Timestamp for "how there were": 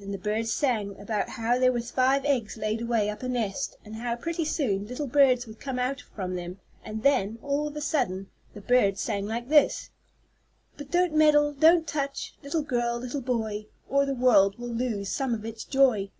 1.28-1.80